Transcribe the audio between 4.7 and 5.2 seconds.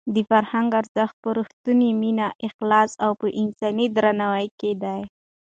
دی.